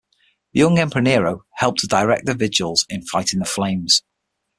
The 0.53 0.61
young 0.61 0.79
Emperor 0.79 1.03
Nero 1.03 1.43
helped 1.57 1.77
to 1.81 1.85
direct 1.87 2.25
the 2.25 2.33
Vigiles 2.33 2.85
in 2.89 3.03
fighting 3.03 3.37
the 3.37 3.45
flames. 3.45 4.01